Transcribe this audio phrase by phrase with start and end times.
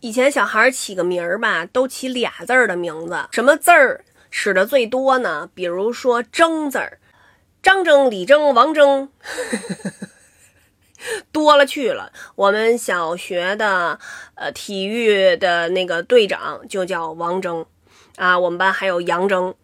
[0.00, 5.50] 以前小孩起个名儿吧，都起俩字儿的名字，什么字儿使的最多呢？
[5.54, 6.98] 比如说“争”字儿，
[7.62, 9.10] 张争、李争、王争，
[11.32, 12.12] 多了去了。
[12.36, 13.98] 我们小学的
[14.34, 17.66] 呃体育的那个队长就叫王争，
[18.16, 19.54] 啊，我们班还有杨争。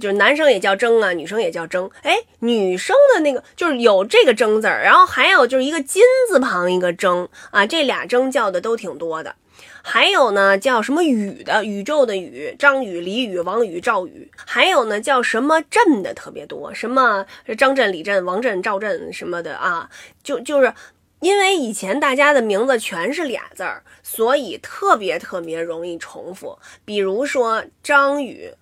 [0.00, 1.90] 就是男生也叫争啊，女生也叫争。
[2.02, 9.34] 哎，女生的那个就是有这个争字儿，然后还有就是一个金字旁一个争啊，这俩争叫的都挺多的。
[9.82, 14.30] 还有呢，叫什么宇的，宇宙的宇，张宇、李宇、王宇、赵宇。
[14.36, 17.26] 还有呢，叫什么镇的特别多，什么
[17.58, 19.90] 张震、李震、王震、赵震什么的啊，
[20.22, 20.72] 就就是
[21.20, 26.58] 因为以前大家的名字全是俩字儿，所以特别特别容易重复。
[26.84, 28.52] 比如说张宇。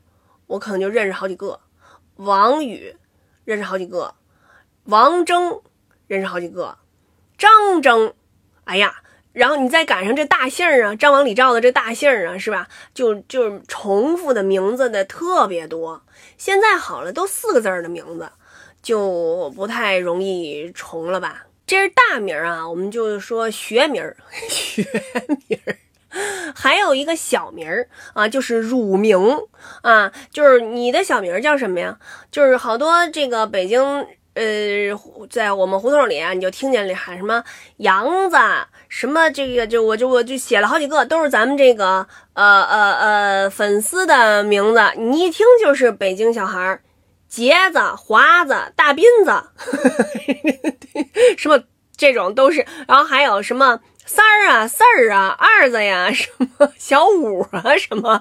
[0.48, 1.61] 我可能就认识好几个，
[2.16, 2.97] 王宇
[3.45, 4.15] 认识好几个，
[4.84, 5.61] 王征
[6.09, 6.77] 认识好几个，
[7.38, 8.12] 张征，
[8.65, 9.02] 哎呀，
[9.33, 12.69] 然后你再赶上这大姓儿啊，张王李赵的这大姓儿啊，是吧？
[12.93, 16.02] 就就重复的名字的特别多。
[16.37, 18.30] 现在好了，都四个字儿的名字，
[18.82, 21.46] 就不太容易重了吧？
[21.66, 24.16] 这是大名啊，我们就说学名儿，
[24.49, 24.82] 学
[25.46, 25.76] 名儿。
[26.60, 29.16] 还有一个小名儿啊，就是乳名
[29.82, 31.96] 啊，就是你的小名叫什么呀？
[32.32, 33.80] 就是好多这个北京
[34.34, 34.45] 呃，
[35.30, 37.45] 在我们胡同里啊，你就听见里喊什么
[37.76, 38.36] 杨子，
[38.88, 46.82] 什么这个就我就我就写了好几个，都是咱们这个呃呃呃粉丝的名字，你一听就是北京小孩儿，
[47.29, 49.45] 杰子、华子、大斌子，
[51.38, 51.62] 什么
[51.96, 53.79] 这种都是，然后还有什么。
[54.09, 58.18] 三儿啊，四儿啊，二子呀， 什么小五啊， 什么，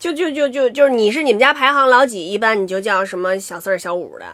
[0.00, 4.24] 就就就就就是你是你们家排行老几，一般你就叫什么小四儿、小五的。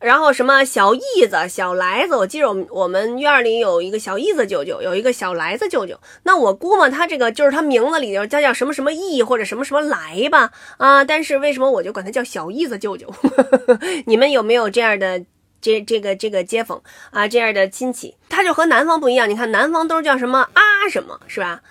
[0.00, 5.98] 然后什么小义子、小来子，我记得我们我们院里有一个小义子舅舅，有一个小来子舅舅。
[6.24, 13.12] 那我估摸他这个就是他名字里头叫叫什么什么义或者什么什么来吧啊，但是为什么我就管他叫小义子舅舅？
[14.06, 15.22] 你们有没有这样的？
[15.60, 19.28] 这这个这个街坊啊，这样的亲戚，他就和南方不一样。
[19.28, 21.62] 你看南方都是叫什么阿什么，是吧？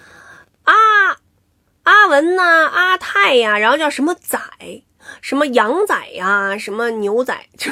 [0.64, 0.74] 阿
[1.84, 4.40] 阿文呐，阿泰呀，然后叫什么仔，
[5.22, 7.72] 什么羊仔呀，什么牛仔，就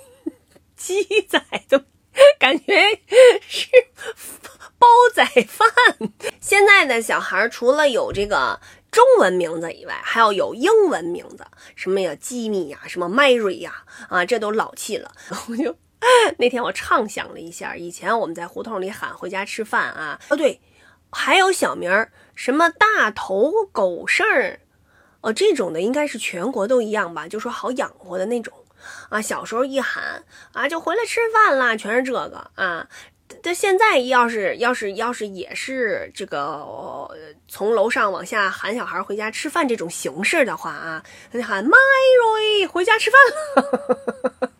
[0.76, 1.80] 鸡仔都
[2.38, 3.00] 感觉
[3.48, 3.68] 是
[4.78, 5.68] 煲仔饭。
[6.40, 8.60] 现在的小孩除了有这个。
[8.98, 15.12] 中文名字以外，还要有英文名字，什么呀，吉米呀，什么 Mary 呀，啊，这都老气了。
[15.48, 15.72] 我就
[16.38, 20.60] 那天我畅想了一下，以前我们在胡同里喊回家吃饭啊，哦对，
[21.12, 24.58] 还有小名儿，什么大头狗剩儿，
[25.20, 28.52] 哦，这种的应该是全国都一样吧，就说好养活的那种
[29.10, 29.22] 啊。
[29.22, 32.88] 小时候一喊啊，就回来吃饭啦，全是这个啊。
[33.42, 36.66] 但现在要是要是要是也是这个
[37.46, 41.02] 从楼上往下喊小孩回家吃饭这种形式的话啊，
[41.32, 43.20] 那喊 Mary 回家吃饭
[43.56, 44.50] 了。